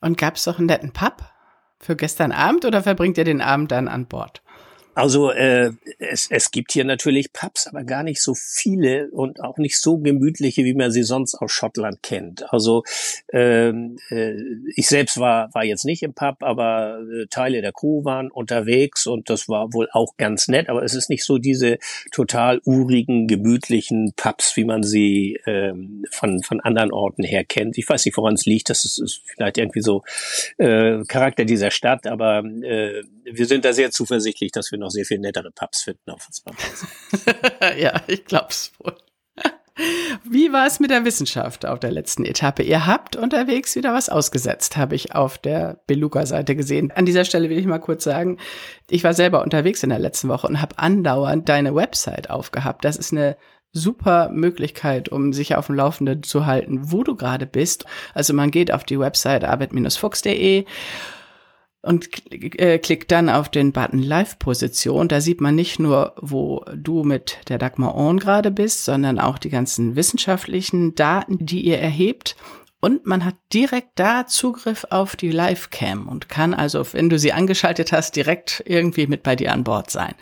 Und 0.00 0.18
gab 0.18 0.36
es 0.36 0.44
doch 0.44 0.58
einen 0.58 0.66
netten 0.66 0.92
Pub 0.92 1.22
für 1.78 1.96
gestern 1.96 2.32
Abend 2.32 2.64
oder 2.64 2.82
verbringt 2.82 3.18
ihr 3.18 3.24
den 3.24 3.40
Abend 3.40 3.72
dann 3.72 3.88
an 3.88 4.06
Bord? 4.06 4.42
Also 4.96 5.30
äh, 5.30 5.72
es, 5.98 6.28
es 6.30 6.50
gibt 6.50 6.72
hier 6.72 6.86
natürlich 6.86 7.30
Pubs, 7.30 7.66
aber 7.66 7.84
gar 7.84 8.02
nicht 8.02 8.22
so 8.22 8.32
viele 8.34 9.10
und 9.10 9.42
auch 9.42 9.58
nicht 9.58 9.78
so 9.78 9.98
gemütliche, 9.98 10.64
wie 10.64 10.72
man 10.72 10.90
sie 10.90 11.02
sonst 11.02 11.34
aus 11.34 11.52
Schottland 11.52 12.02
kennt. 12.02 12.50
Also 12.50 12.82
ähm, 13.30 13.98
äh, 14.08 14.32
ich 14.74 14.86
selbst 14.86 15.18
war 15.18 15.52
war 15.52 15.64
jetzt 15.64 15.84
nicht 15.84 16.02
im 16.02 16.14
Pub, 16.14 16.36
aber 16.40 16.98
äh, 17.12 17.26
Teile 17.26 17.60
der 17.60 17.72
Crew 17.72 18.06
waren 18.06 18.30
unterwegs 18.30 19.06
und 19.06 19.28
das 19.28 19.50
war 19.50 19.74
wohl 19.74 19.86
auch 19.92 20.16
ganz 20.16 20.48
nett. 20.48 20.70
Aber 20.70 20.82
es 20.82 20.94
ist 20.94 21.10
nicht 21.10 21.24
so 21.24 21.36
diese 21.36 21.76
total 22.10 22.62
urigen, 22.64 23.26
gemütlichen 23.26 24.14
Pubs, 24.16 24.56
wie 24.56 24.64
man 24.64 24.82
sie 24.82 25.38
ähm, 25.44 26.06
von 26.10 26.42
von 26.42 26.60
anderen 26.60 26.90
Orten 26.90 27.22
her 27.22 27.44
kennt. 27.44 27.76
Ich 27.76 27.86
weiß 27.86 28.06
nicht, 28.06 28.16
woran 28.16 28.32
es 28.32 28.46
liegt. 28.46 28.70
Das 28.70 28.86
ist, 28.86 28.98
ist 28.98 29.20
vielleicht 29.26 29.58
irgendwie 29.58 29.82
so 29.82 30.04
äh, 30.56 31.04
Charakter 31.06 31.44
dieser 31.44 31.70
Stadt, 31.70 32.06
aber 32.06 32.42
äh, 32.62 33.02
wir 33.30 33.46
sind 33.46 33.64
da 33.64 33.72
sehr 33.72 33.90
zuversichtlich, 33.90 34.52
dass 34.52 34.70
wir 34.70 34.78
noch 34.78 34.85
noch 34.86 34.90
sehr 34.90 35.04
viel 35.04 35.18
nettere 35.18 35.50
Pubs 35.50 35.82
finden 35.82 36.10
auf 36.10 36.26
uns 36.26 36.42
Ja, 37.78 38.00
ich 38.06 38.24
glaub's 38.24 38.72
wohl. 38.78 38.96
Wie 40.24 40.52
war 40.52 40.66
es 40.66 40.80
mit 40.80 40.90
der 40.90 41.04
Wissenschaft 41.04 41.66
auf 41.66 41.80
der 41.80 41.90
letzten 41.90 42.24
Etappe? 42.24 42.62
Ihr 42.62 42.86
habt 42.86 43.16
unterwegs 43.16 43.76
wieder 43.76 43.92
was 43.92 44.08
ausgesetzt, 44.08 44.76
habe 44.76 44.94
ich 44.94 45.14
auf 45.14 45.38
der 45.38 45.80
Beluga-Seite 45.86 46.56
gesehen. 46.56 46.90
An 46.92 47.04
dieser 47.04 47.24
Stelle 47.24 47.50
will 47.50 47.58
ich 47.58 47.66
mal 47.66 47.78
kurz 47.78 48.04
sagen, 48.04 48.38
ich 48.88 49.04
war 49.04 49.12
selber 49.12 49.42
unterwegs 49.42 49.82
in 49.82 49.90
der 49.90 49.98
letzten 49.98 50.28
Woche 50.28 50.46
und 50.46 50.62
habe 50.62 50.78
andauernd 50.78 51.48
deine 51.48 51.74
Website 51.74 52.30
aufgehabt. 52.30 52.84
Das 52.84 52.96
ist 52.96 53.12
eine 53.12 53.36
super 53.72 54.30
Möglichkeit, 54.30 55.10
um 55.10 55.34
sich 55.34 55.54
auf 55.54 55.66
dem 55.66 55.74
Laufenden 55.74 56.22
zu 56.22 56.46
halten, 56.46 56.90
wo 56.90 57.02
du 57.02 57.14
gerade 57.14 57.46
bist. 57.46 57.84
Also 58.14 58.32
man 58.32 58.50
geht 58.50 58.72
auf 58.72 58.84
die 58.84 58.98
Website 58.98 59.44
arbeit-fuchs.de 59.44 60.64
und 61.86 62.08
äh, 62.32 62.78
klickt 62.78 63.10
dann 63.12 63.28
auf 63.28 63.48
den 63.48 63.72
Button 63.72 64.02
Live-Position. 64.02 65.08
Da 65.08 65.20
sieht 65.20 65.40
man 65.40 65.54
nicht 65.54 65.78
nur, 65.78 66.14
wo 66.20 66.64
du 66.74 67.04
mit 67.04 67.38
der 67.48 67.58
Dagmar 67.58 67.96
On 67.96 68.18
gerade 68.18 68.50
bist, 68.50 68.84
sondern 68.84 69.18
auch 69.18 69.38
die 69.38 69.50
ganzen 69.50 69.96
wissenschaftlichen 69.96 70.94
Daten, 70.94 71.46
die 71.46 71.60
ihr 71.60 71.78
erhebt. 71.78 72.36
Und 72.80 73.06
man 73.06 73.24
hat 73.24 73.36
direkt 73.52 73.90
da 73.94 74.26
Zugriff 74.26 74.84
auf 74.90 75.16
die 75.16 75.30
Live-Cam 75.30 76.08
und 76.08 76.28
kann 76.28 76.54
also, 76.54 76.84
wenn 76.92 77.08
du 77.08 77.18
sie 77.18 77.32
angeschaltet 77.32 77.92
hast, 77.92 78.16
direkt 78.16 78.62
irgendwie 78.66 79.06
mit 79.06 79.22
bei 79.22 79.34
dir 79.34 79.52
an 79.52 79.64
Bord 79.64 79.90
sein. 79.90 80.14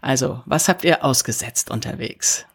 Also, 0.00 0.40
was 0.46 0.68
habt 0.68 0.84
ihr 0.84 1.04
ausgesetzt 1.04 1.70
unterwegs? 1.70 2.46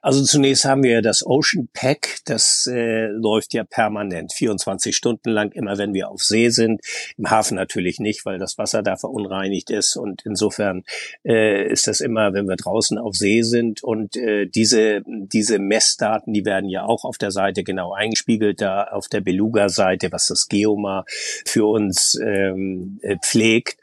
Also 0.00 0.22
zunächst 0.24 0.64
haben 0.64 0.82
wir 0.82 1.02
das 1.02 1.24
Ocean 1.24 1.68
Pack, 1.72 2.18
das 2.24 2.66
äh, 2.66 3.06
läuft 3.06 3.54
ja 3.54 3.64
permanent, 3.64 4.32
24 4.32 4.96
Stunden 4.96 5.30
lang, 5.30 5.52
immer 5.52 5.78
wenn 5.78 5.94
wir 5.94 6.10
auf 6.10 6.22
See 6.22 6.50
sind. 6.50 6.80
Im 7.16 7.30
Hafen 7.30 7.54
natürlich 7.56 7.98
nicht, 7.98 8.24
weil 8.24 8.38
das 8.38 8.58
Wasser 8.58 8.82
da 8.82 8.96
verunreinigt 8.96 9.70
ist 9.70 9.96
und 9.96 10.22
insofern 10.24 10.84
äh, 11.24 11.66
ist 11.70 11.86
das 11.86 12.00
immer, 12.00 12.32
wenn 12.32 12.48
wir 12.48 12.56
draußen 12.56 12.98
auf 12.98 13.14
See 13.14 13.42
sind 13.42 13.82
und 13.82 14.16
äh, 14.16 14.46
diese 14.46 15.02
diese 15.06 15.58
Messdaten, 15.58 16.32
die 16.32 16.44
werden 16.44 16.68
ja 16.68 16.84
auch 16.84 17.04
auf 17.04 17.18
der 17.18 17.30
Seite 17.30 17.64
genau 17.64 17.92
eingespiegelt, 17.92 18.60
da 18.60 18.84
auf 18.84 19.08
der 19.08 19.20
Beluga-Seite, 19.20 20.12
was 20.12 20.26
das 20.26 20.48
Geoma 20.48 21.04
für 21.46 21.66
uns 21.66 22.18
ähm, 22.22 22.98
äh, 23.02 23.16
pflegt. 23.18 23.78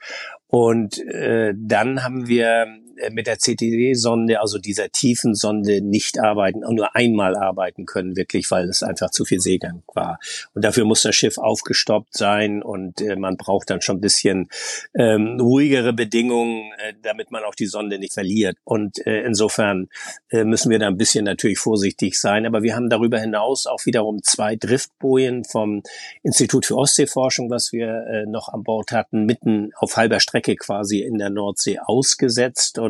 Und 0.47 0.99
äh, 1.05 1.53
dann 1.55 2.03
haben 2.03 2.27
wir 2.27 2.67
mit 3.11 3.27
der 3.27 3.37
CTD-Sonde, 3.37 4.39
also 4.39 4.59
dieser 4.59 4.89
tiefen 4.89 5.35
Sonde, 5.35 5.81
nicht 5.81 6.19
arbeiten, 6.19 6.59
nur 6.59 6.95
einmal 6.95 7.35
arbeiten 7.35 7.85
können, 7.85 8.15
wirklich, 8.15 8.49
weil 8.51 8.69
es 8.69 8.83
einfach 8.83 9.11
zu 9.11 9.25
viel 9.25 9.39
Seegang 9.39 9.83
war. 9.93 10.19
Und 10.53 10.63
dafür 10.63 10.85
muss 10.85 11.01
das 11.01 11.15
Schiff 11.15 11.37
aufgestoppt 11.37 12.15
sein 12.15 12.61
und 12.61 13.01
äh, 13.01 13.15
man 13.15 13.37
braucht 13.37 13.69
dann 13.69 13.81
schon 13.81 13.97
ein 13.97 14.01
bisschen 14.01 14.49
ähm, 14.93 15.39
ruhigere 15.39 15.93
Bedingungen, 15.93 16.71
äh, 16.77 16.93
damit 17.01 17.31
man 17.31 17.43
auch 17.43 17.55
die 17.55 17.65
Sonde 17.65 17.99
nicht 17.99 18.13
verliert. 18.13 18.57
Und 18.63 19.05
äh, 19.05 19.21
insofern 19.21 19.87
äh, 20.29 20.43
müssen 20.43 20.69
wir 20.69 20.79
da 20.79 20.87
ein 20.87 20.97
bisschen 20.97 21.25
natürlich 21.25 21.59
vorsichtig 21.59 22.19
sein. 22.19 22.45
Aber 22.45 22.63
wir 22.63 22.75
haben 22.75 22.89
darüber 22.89 23.19
hinaus 23.19 23.65
auch 23.65 23.85
wiederum 23.85 24.21
zwei 24.23 24.55
Driftbojen 24.55 25.43
vom 25.43 25.83
Institut 26.23 26.65
für 26.65 26.75
Ostseeforschung, 26.75 27.49
was 27.49 27.71
wir 27.71 27.87
äh, 27.87 28.25
noch 28.25 28.49
an 28.49 28.63
Bord 28.63 28.91
hatten, 28.91 29.25
mitten 29.25 29.71
auf 29.75 29.97
halber 29.97 30.19
Strecke 30.19 30.55
quasi 30.55 30.99
in 30.99 31.17
der 31.17 31.29
Nordsee 31.29 31.79
ausgesetzt 31.79 32.79
und 32.79 32.88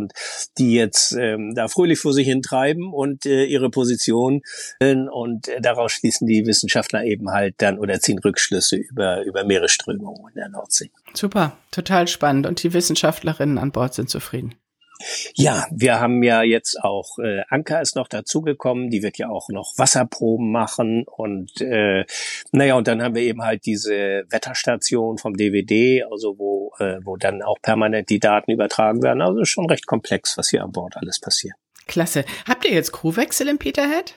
die 0.58 0.74
jetzt 0.74 1.14
ähm, 1.14 1.54
da 1.56 1.68
fröhlich 1.68 2.00
vor 2.00 2.14
sich 2.14 2.28
hin 2.28 2.42
treiben 2.42 2.94
und 2.94 3.26
äh, 3.26 3.46
ihre 3.46 3.70
Position 3.70 4.42
und 4.80 5.48
äh, 5.48 5.62
daraus 5.62 5.92
schließen 5.92 6.28
die 6.28 6.46
Wissenschaftler 6.46 7.04
eben 7.04 7.32
halt 7.32 7.56
dann 7.58 7.80
oder 7.80 8.00
ziehen 8.00 8.20
Rückschlüsse 8.20 8.78
über, 8.78 9.24
über 9.24 9.44
Meeresströmungen 9.44 10.30
in 10.30 10.36
der 10.36 10.50
Nordsee. 10.50 10.92
Super, 11.14 11.58
total 11.72 12.08
spannend 12.08 12.48
und 12.48 12.64
die 12.64 12.74
Wissenschaftlerinnen 12.74 13.58
an 13.58 13.72
Bord 13.72 13.94
sind 13.94 14.10
zufrieden. 14.10 14.56
Ja, 15.36 15.66
wir 15.72 16.00
haben 16.00 16.22
ja 16.24 16.44
jetzt 16.44 16.84
auch 16.84 17.18
äh, 17.20 17.42
Anka 17.50 17.80
ist 17.80 17.96
noch 17.96 18.08
dazugekommen, 18.08 18.90
die 18.90 19.02
wird 19.02 19.18
ja 19.18 19.30
auch 19.30 19.50
noch 19.50 19.74
Wasserproben 19.78 20.52
machen 20.52 21.06
und 21.06 21.62
äh, 21.62 22.06
naja 22.52 22.76
und 22.76 22.88
dann 22.88 23.02
haben 23.02 23.16
wir 23.16 23.22
eben 23.22 23.44
halt 23.44 23.66
diese 23.66 24.26
Wetterstation 24.30 25.18
vom 25.18 25.36
DVD, 25.36 26.04
also 26.04 26.38
wo 26.38 26.74
äh, 26.80 27.00
wo 27.04 27.18
dann 27.18 27.42
auch 27.42 27.58
permanent 27.62 28.10
die 28.10 28.20
Daten 28.20 28.52
übertragen 28.52 29.02
werden. 29.02 29.22
Also 29.22 29.46
schon 29.46 29.68
recht 29.68 29.88
komplex, 29.88 30.38
was 30.38 30.50
hier 30.50 30.64
an 30.64 30.72
Bord 30.72 30.98
alles 30.98 31.20
passiert. 31.20 31.56
Klasse. 31.88 32.24
Habt 32.48 32.66
ihr 32.66 32.72
jetzt 32.72 32.92
Crewwechsel 32.92 33.48
im 33.48 33.58
Peterhead? 33.58 34.16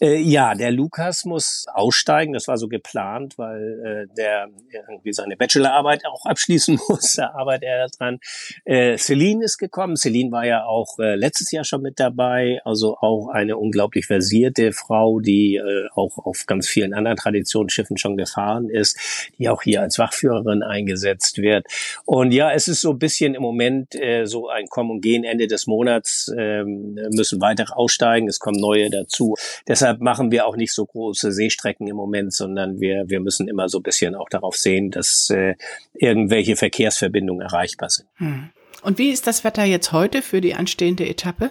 Äh, 0.00 0.16
ja, 0.20 0.54
der 0.54 0.70
Lukas 0.70 1.24
muss 1.24 1.66
aussteigen. 1.72 2.32
Das 2.32 2.48
war 2.48 2.58
so 2.58 2.68
geplant, 2.68 3.38
weil 3.38 4.08
äh, 4.10 4.14
der 4.16 4.48
irgendwie 4.88 5.12
seine 5.12 5.36
Bachelorarbeit 5.36 6.04
auch 6.06 6.24
abschließen 6.26 6.78
muss. 6.88 7.14
Da 7.14 7.30
arbeitet 7.30 7.64
er 7.64 7.86
dran. 7.88 8.18
Äh, 8.64 8.98
Celine 8.98 9.44
ist 9.44 9.58
gekommen. 9.58 9.96
Celine 9.96 10.30
war 10.32 10.46
ja 10.46 10.64
auch 10.64 10.98
äh, 10.98 11.14
letztes 11.14 11.50
Jahr 11.52 11.64
schon 11.64 11.82
mit 11.82 12.00
dabei. 12.00 12.60
Also 12.64 12.96
auch 12.98 13.28
eine 13.28 13.56
unglaublich 13.56 14.06
versierte 14.06 14.72
Frau, 14.72 15.20
die 15.20 15.56
äh, 15.56 15.88
auch 15.94 16.18
auf 16.18 16.46
ganz 16.46 16.68
vielen 16.68 16.94
anderen 16.94 17.16
Traditionsschiffen 17.16 17.96
schon 17.96 18.16
gefahren 18.16 18.68
ist, 18.68 19.30
die 19.38 19.48
auch 19.48 19.62
hier 19.62 19.80
als 19.80 19.98
Wachführerin 19.98 20.62
eingesetzt 20.62 21.38
wird. 21.38 21.66
Und 22.04 22.32
ja, 22.32 22.52
es 22.52 22.68
ist 22.68 22.80
so 22.80 22.90
ein 22.90 22.98
bisschen 22.98 23.34
im 23.34 23.42
Moment 23.42 23.94
äh, 23.94 24.26
so 24.26 24.48
ein 24.48 24.66
Kommen 24.66 24.90
und 24.90 25.00
Gehen. 25.00 25.24
Ende 25.24 25.46
des 25.46 25.66
Monats 25.66 26.30
äh, 26.36 26.64
müssen 26.64 27.40
weitere 27.40 27.72
aussteigen. 27.72 28.28
Es 28.28 28.38
kommen 28.38 28.60
neue 28.60 28.90
dazu. 28.90 29.34
Deshalb 29.68 30.00
machen 30.00 30.30
wir 30.30 30.46
auch 30.46 30.56
nicht 30.56 30.72
so 30.72 30.84
große 30.86 31.32
Seestrecken 31.32 31.86
im 31.88 31.96
Moment, 31.96 32.32
sondern 32.32 32.80
wir, 32.80 33.04
wir 33.06 33.20
müssen 33.20 33.48
immer 33.48 33.68
so 33.68 33.78
ein 33.78 33.82
bisschen 33.82 34.14
auch 34.14 34.28
darauf 34.28 34.56
sehen, 34.56 34.90
dass 34.90 35.30
äh, 35.30 35.54
irgendwelche 35.94 36.56
Verkehrsverbindungen 36.56 37.46
erreichbar 37.46 37.90
sind. 37.90 38.08
Hm. 38.16 38.50
Und 38.82 38.98
wie 38.98 39.10
ist 39.10 39.26
das 39.26 39.44
Wetter 39.44 39.64
jetzt 39.64 39.92
heute 39.92 40.20
für 40.20 40.40
die 40.40 40.54
anstehende 40.54 41.08
Etappe? 41.08 41.50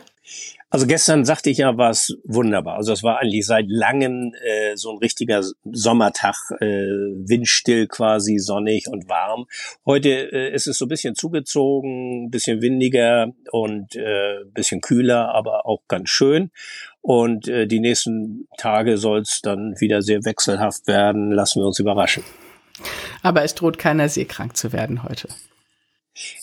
Also 0.70 0.88
gestern 0.88 1.24
sagte 1.24 1.52
ich 1.52 1.60
ja, 1.60 1.78
war 1.78 1.92
es 1.92 2.18
wunderbar. 2.24 2.78
Also 2.78 2.94
es 2.94 3.04
war 3.04 3.20
eigentlich 3.20 3.46
seit 3.46 3.66
langem 3.68 4.34
äh, 4.44 4.76
so 4.76 4.90
ein 4.90 4.98
richtiger 4.98 5.44
Sommertag, 5.72 6.36
äh, 6.62 6.66
windstill 6.66 7.88
quasi, 7.88 8.40
sonnig 8.40 8.88
und 8.88 9.08
warm. 9.08 9.46
Heute 9.86 10.10
äh, 10.10 10.52
ist 10.52 10.66
es 10.66 10.80
so 10.80 10.86
ein 10.86 10.90
bisschen 10.90 11.14
zugezogen, 11.14 12.26
ein 12.26 12.30
bisschen 12.32 12.64
windiger 12.64 13.34
und 13.52 13.96
äh, 13.96 14.46
bisschen 14.52 14.82
kühler, 14.82 15.36
aber 15.36 15.68
auch 15.68 15.84
ganz 15.88 16.10
schön. 16.10 16.50
Und 17.02 17.48
äh, 17.48 17.68
die 17.68 17.80
nächsten 17.80 18.48
Tage 18.58 18.98
soll 18.98 19.20
es 19.20 19.42
dann 19.44 19.80
wieder 19.80 20.02
sehr 20.02 20.26
wechselhaft 20.26 20.88
werden. 20.88 21.32
Lassen 21.32 21.62
wir 21.62 21.68
uns 21.68 21.78
überraschen. 21.78 22.24
Aber 23.22 23.44
es 23.44 23.54
droht 23.54 23.78
keiner 23.78 24.10
seekrank 24.10 24.58
zu 24.58 24.74
werden 24.74 25.04
heute. 25.04 25.28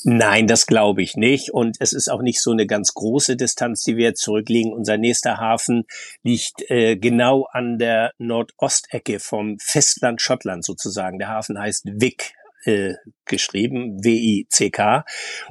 Nein, 0.03 0.47
das 0.47 0.67
glaube 0.67 1.03
ich 1.03 1.17
nicht. 1.17 1.51
Und 1.51 1.77
es 1.81 1.93
ist 1.93 2.09
auch 2.09 2.23
nicht 2.23 2.41
so 2.41 2.51
eine 2.51 2.67
ganz 2.67 2.95
große 2.95 3.37
Distanz, 3.37 3.85
die 3.85 3.97
wir 3.97 4.15
zurücklegen. 4.15 4.73
Unser 4.73 4.97
nächster 4.97 5.39
Hafen 5.39 5.85
liegt 6.23 6.69
äh, 6.71 6.97
genau 6.97 7.47
an 7.53 7.79
der 7.79 8.13
Nordostecke 8.19 9.21
vom 9.21 9.59
Festland 9.59 10.21
Schottland 10.21 10.65
sozusagen. 10.65 11.19
Der 11.19 11.29
Hafen 11.29 11.59
heißt 11.59 11.85
Wick 12.01 12.35
äh, 12.65 12.95
geschrieben, 13.31 14.05
W-I-C-K. 14.05 15.05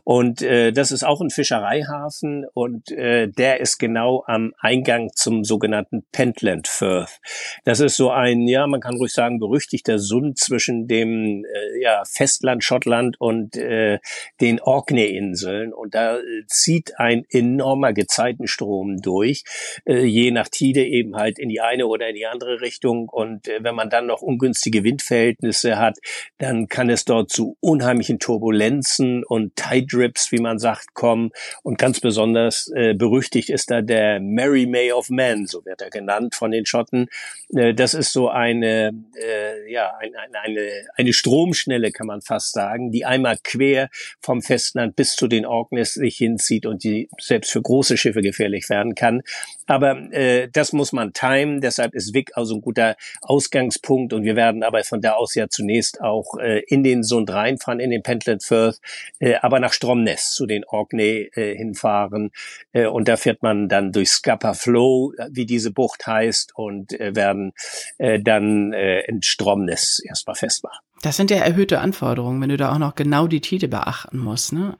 Und 0.03 0.41
äh, 0.41 0.71
das 0.71 0.91
ist 0.91 1.03
auch 1.03 1.21
ein 1.21 1.29
Fischereihafen 1.29 2.45
und 2.53 2.91
äh, 2.91 3.27
der 3.27 3.61
ist 3.61 3.79
genau 3.79 4.23
am 4.27 4.53
Eingang 4.59 5.09
zum 5.15 5.43
sogenannten 5.43 6.05
Pentland 6.11 6.67
Firth. 6.67 7.19
Das 7.63 7.79
ist 7.79 7.95
so 7.95 8.11
ein, 8.11 8.47
ja, 8.47 8.67
man 8.67 8.81
kann 8.81 8.97
ruhig 8.97 9.13
sagen, 9.13 9.39
berüchtigter 9.39 9.97
Sund 9.97 10.37
zwischen 10.37 10.87
dem 10.87 11.45
äh, 11.45 11.81
ja, 11.81 12.03
Festland 12.05 12.63
Schottland 12.63 13.19
und 13.19 13.55
äh, 13.55 13.99
den 14.41 14.59
Orkney-Inseln. 14.59 15.73
Und 15.73 15.95
da 15.95 16.17
äh, 16.17 16.21
zieht 16.47 16.99
ein 16.99 17.25
enormer 17.29 17.93
Gezeitenstrom 17.93 18.97
durch, 19.01 19.43
äh, 19.85 20.03
je 20.03 20.31
nach 20.31 20.49
Tide 20.49 20.83
eben 20.85 21.15
halt 21.15 21.39
in 21.39 21.49
die 21.49 21.61
eine 21.61 21.87
oder 21.87 22.09
in 22.09 22.15
die 22.15 22.25
andere 22.25 22.59
Richtung. 22.59 23.07
Und 23.07 23.47
äh, 23.47 23.63
wenn 23.63 23.75
man 23.75 23.89
dann 23.89 24.05
noch 24.05 24.21
ungünstige 24.21 24.83
Windverhältnisse 24.83 25.79
hat, 25.79 25.97
dann 26.37 26.67
kann 26.67 26.89
es 26.89 26.98
dort 27.05 27.29
zu 27.29 27.57
unheimlichen 27.59 28.19
Turbulenzen 28.19 29.23
und 29.23 29.55
Tide 29.55 29.87
Drips, 29.87 30.31
wie 30.31 30.39
man 30.39 30.59
sagt, 30.59 30.93
kommen. 30.93 31.31
Und 31.63 31.77
ganz 31.77 31.99
besonders 31.99 32.71
äh, 32.75 32.93
berüchtigt 32.93 33.49
ist 33.49 33.71
da 33.71 33.81
der 33.81 34.19
Mary 34.19 34.65
May 34.65 34.91
of 34.91 35.09
Man, 35.09 35.45
so 35.45 35.63
wird 35.65 35.81
er 35.81 35.89
genannt 35.89 36.35
von 36.35 36.51
den 36.51 36.65
Schotten. 36.65 37.07
Äh, 37.53 37.73
das 37.73 37.93
ist 37.93 38.11
so 38.11 38.29
eine, 38.29 38.91
äh, 39.15 39.71
ja, 39.71 39.93
ein, 39.99 40.15
ein, 40.15 40.35
eine, 40.35 40.69
eine 40.95 41.13
Stromschnelle, 41.13 41.91
kann 41.91 42.07
man 42.07 42.21
fast 42.21 42.53
sagen, 42.53 42.91
die 42.91 43.05
einmal 43.05 43.37
quer 43.43 43.89
vom 44.21 44.41
Festland 44.41 44.95
bis 44.95 45.15
zu 45.15 45.27
den 45.27 45.45
Orkneys 45.45 45.93
sich 45.93 46.17
hinzieht 46.17 46.65
und 46.65 46.83
die 46.83 47.09
selbst 47.19 47.51
für 47.51 47.61
große 47.61 47.97
Schiffe 47.97 48.21
gefährlich 48.21 48.69
werden 48.69 48.95
kann. 48.95 49.21
Aber 49.67 50.11
äh, 50.11 50.49
das 50.51 50.73
muss 50.73 50.91
man 50.93 51.13
timen, 51.13 51.61
deshalb 51.61 51.93
ist 51.93 52.13
Wick 52.13 52.31
also 52.33 52.55
ein 52.55 52.61
guter 52.61 52.95
Ausgangspunkt 53.21 54.13
und 54.13 54.23
wir 54.23 54.35
werden 54.35 54.63
aber 54.63 54.83
von 54.83 55.01
da 55.01 55.13
aus 55.13 55.35
ja 55.35 55.47
zunächst 55.47 56.01
auch 56.01 56.37
äh, 56.39 56.63
in 56.67 56.83
den 56.83 56.88
Sund 57.03 57.31
reinfahren, 57.31 57.79
in 57.79 57.89
den 57.89 58.03
Pentland 58.03 58.43
Firth, 58.43 58.79
äh, 59.19 59.35
aber 59.35 59.59
nach 59.59 59.73
Stromness 59.73 60.33
zu 60.33 60.45
den 60.45 60.65
Orkney 60.65 61.29
äh, 61.33 61.55
hinfahren 61.55 62.31
äh, 62.73 62.85
und 62.85 63.07
da 63.07 63.17
fährt 63.17 63.41
man 63.43 63.69
dann 63.69 63.91
durch 63.91 64.09
Scupper 64.11 64.53
Flow, 64.53 65.13
wie 65.29 65.45
diese 65.45 65.71
Bucht 65.71 66.05
heißt 66.05 66.53
und 66.55 66.99
äh, 66.99 67.15
werden 67.15 67.53
äh, 67.97 68.19
dann 68.19 68.73
äh, 68.73 69.01
in 69.01 69.21
Stromness 69.21 69.99
erstmal 69.99 70.35
festmachen. 70.35 70.79
Das 71.01 71.15
sind 71.15 71.31
ja 71.31 71.37
erhöhte 71.37 71.79
Anforderungen, 71.79 72.41
wenn 72.41 72.49
du 72.49 72.57
da 72.57 72.73
auch 72.73 72.79
noch 72.79 72.95
genau 72.95 73.27
die 73.27 73.41
Tide 73.41 73.67
beachten 73.67 74.17
musst, 74.17 74.53
ne? 74.53 74.77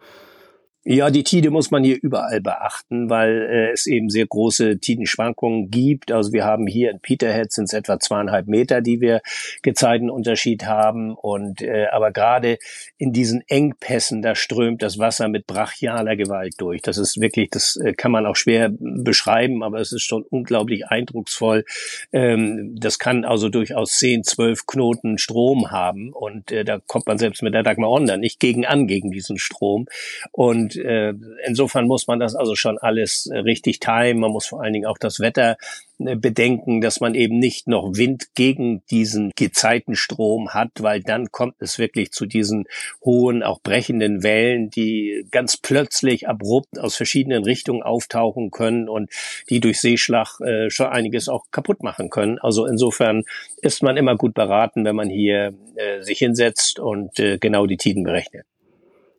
Ja, 0.91 1.11
die 1.11 1.23
Tide 1.23 1.51
muss 1.51 1.69
man 1.69 1.83
hier 1.83 1.99
überall 2.01 2.41
beachten, 2.41 3.11
weil 3.11 3.43
äh, 3.43 3.71
es 3.73 3.85
eben 3.85 4.09
sehr 4.09 4.25
große 4.25 4.79
Tidenschwankungen 4.79 5.69
gibt. 5.69 6.11
Also 6.11 6.33
wir 6.33 6.45
haben 6.45 6.65
hier 6.65 6.89
in 6.89 6.99
Peterhead 6.99 7.51
sind 7.51 7.65
es 7.65 7.73
etwa 7.73 7.99
zweieinhalb 7.99 8.47
Meter, 8.47 8.81
die 8.81 8.99
wir 8.99 9.21
Gezeitenunterschied 9.61 10.65
haben. 10.65 11.13
Und 11.13 11.61
äh, 11.61 11.85
aber 11.91 12.09
gerade 12.11 12.57
in 12.97 13.13
diesen 13.13 13.43
Engpässen, 13.47 14.23
da 14.23 14.33
strömt 14.33 14.81
das 14.81 14.97
Wasser 14.97 15.27
mit 15.27 15.45
brachialer 15.45 16.15
Gewalt 16.15 16.55
durch. 16.57 16.81
Das 16.81 16.97
ist 16.97 17.21
wirklich, 17.21 17.51
das 17.51 17.75
äh, 17.75 17.93
kann 17.93 18.11
man 18.11 18.25
auch 18.25 18.35
schwer 18.35 18.71
beschreiben, 18.79 19.61
aber 19.61 19.79
es 19.81 19.91
ist 19.91 20.01
schon 20.01 20.23
unglaublich 20.23 20.87
eindrucksvoll. 20.87 21.65
Ähm, 22.11 22.75
das 22.79 22.97
kann 22.97 23.25
also 23.25 23.49
durchaus 23.49 23.91
zehn, 23.91 24.23
zwölf 24.23 24.65
Knoten 24.65 25.19
Strom 25.19 25.69
haben 25.69 26.11
und 26.13 26.51
äh, 26.51 26.65
da 26.65 26.79
kommt 26.79 27.05
man 27.05 27.19
selbst 27.19 27.43
mit 27.43 27.53
der 27.53 27.61
Dagmar 27.61 27.91
Onda 27.91 28.17
nicht 28.17 28.39
gegen 28.39 28.65
an 28.65 28.87
gegen 28.87 29.11
diesen 29.11 29.37
Strom. 29.37 29.85
Und 30.31 30.78
und 30.78 30.78
äh, 30.79 31.13
insofern 31.45 31.87
muss 31.87 32.07
man 32.07 32.19
das 32.19 32.35
also 32.35 32.55
schon 32.55 32.77
alles 32.77 33.27
äh, 33.27 33.37
richtig 33.37 33.79
timen. 33.79 34.19
Man 34.19 34.31
muss 34.31 34.47
vor 34.47 34.63
allen 34.63 34.73
Dingen 34.73 34.85
auch 34.85 34.97
das 34.97 35.19
Wetter 35.19 35.57
äh, 35.99 36.15
bedenken, 36.15 36.81
dass 36.81 36.99
man 36.99 37.15
eben 37.15 37.39
nicht 37.39 37.67
noch 37.67 37.95
Wind 37.95 38.33
gegen 38.35 38.83
diesen 38.89 39.31
Gezeitenstrom 39.35 40.49
hat, 40.49 40.71
weil 40.79 41.01
dann 41.01 41.31
kommt 41.31 41.55
es 41.59 41.77
wirklich 41.77 42.11
zu 42.11 42.25
diesen 42.25 42.65
hohen, 43.03 43.43
auch 43.43 43.61
brechenden 43.61 44.23
Wellen, 44.23 44.69
die 44.69 45.25
ganz 45.31 45.57
plötzlich 45.57 46.27
abrupt 46.27 46.79
aus 46.79 46.95
verschiedenen 46.95 47.43
Richtungen 47.43 47.83
auftauchen 47.83 48.51
können 48.51 48.87
und 48.87 49.09
die 49.49 49.59
durch 49.59 49.79
Seeschlag 49.79 50.39
äh, 50.41 50.69
schon 50.69 50.87
einiges 50.87 51.27
auch 51.27 51.45
kaputt 51.51 51.83
machen 51.83 52.09
können. 52.09 52.39
Also 52.39 52.65
insofern 52.65 53.23
ist 53.61 53.83
man 53.83 53.97
immer 53.97 54.15
gut 54.15 54.33
beraten, 54.33 54.85
wenn 54.85 54.95
man 54.95 55.09
hier 55.09 55.53
äh, 55.75 56.01
sich 56.01 56.19
hinsetzt 56.19 56.79
und 56.79 57.19
äh, 57.19 57.37
genau 57.37 57.65
die 57.65 57.77
Tiden 57.77 58.03
berechnet. 58.03 58.45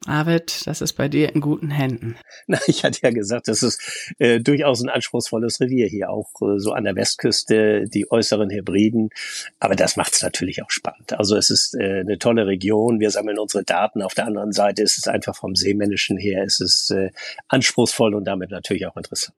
Arvid, 0.07 0.67
das 0.67 0.81
ist 0.81 0.95
bei 0.95 1.09
dir 1.09 1.35
in 1.35 1.43
guten 1.43 1.71
Händen. 1.71 2.17
Na, 2.47 2.59
ich 2.67 2.85
hatte 2.85 3.01
ja 3.03 3.11
gesagt, 3.11 3.49
das 3.49 3.63
ist 3.63 4.15
äh, 4.19 4.41
durchaus 4.41 4.83
ein 4.83 4.89
anspruchsvolles 4.89 5.61
Revier 5.61 5.89
hier, 5.89 6.09
auch 6.09 6.31
äh, 6.41 6.59
so 6.59 6.73
an 6.73 6.85
der 6.85 6.97
Westküste, 6.97 7.85
die 7.87 8.11
äußeren 8.11 8.49
Hebriden. 8.49 9.11
Aber 9.59 9.77
das 9.77 9.97
macht 9.97 10.15
es 10.15 10.23
natürlich 10.23 10.63
auch 10.63 10.71
spannend. 10.71 11.13
Also 11.13 11.37
es 11.37 11.51
ist 11.51 11.75
äh, 11.75 12.01
eine 12.01 12.19
tolle 12.19 12.47
Region. 12.47 12.99
Wir 12.99 13.11
sammeln 13.11 13.39
unsere 13.39 13.63
Daten. 13.63 14.01
Auf 14.01 14.15
der 14.15 14.27
anderen 14.27 14.53
Seite 14.53 14.83
ist 14.83 14.97
es 14.97 15.07
einfach 15.07 15.37
vom 15.37 15.55
Seemännischen 15.55 16.17
her, 16.17 16.45
ist 16.45 16.63
es 16.63 16.91
äh, 16.91 17.11
anspruchsvoll 17.49 18.15
und 18.15 18.25
damit 18.25 18.51
natürlich 18.51 18.87
auch 18.87 18.97
interessant. 18.97 19.37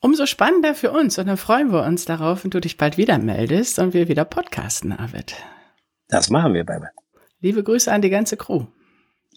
Umso 0.00 0.24
spannender 0.24 0.74
für 0.74 0.92
uns 0.92 1.18
und 1.18 1.26
dann 1.26 1.36
freuen 1.36 1.72
wir 1.72 1.84
uns 1.84 2.04
darauf, 2.04 2.44
wenn 2.44 2.50
du 2.50 2.60
dich 2.60 2.76
bald 2.76 2.96
wieder 2.96 3.18
meldest 3.18 3.80
und 3.80 3.92
wir 3.92 4.08
wieder 4.08 4.24
podcasten, 4.24 4.92
Arvid. 4.92 5.34
Das 6.08 6.30
machen 6.30 6.54
wir, 6.54 6.64
Bärbel. 6.64 6.88
Liebe 7.40 7.62
Grüße 7.62 7.92
an 7.92 8.00
die 8.00 8.08
ganze 8.08 8.36
Crew. 8.36 8.66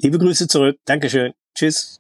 Liebe 0.01 0.17
Grüße 0.17 0.47
zurück. 0.47 0.77
Dankeschön. 0.85 1.33
Tschüss. 1.55 1.99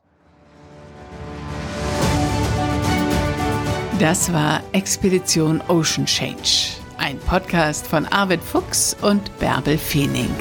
Das 3.99 4.33
war 4.33 4.63
Expedition 4.71 5.61
Ocean 5.67 6.07
Change, 6.07 6.77
ein 6.97 7.19
Podcast 7.19 7.85
von 7.85 8.07
Arvid 8.07 8.41
Fuchs 8.41 8.97
und 9.03 9.37
Bärbel 9.37 9.77
Feening. 9.77 10.33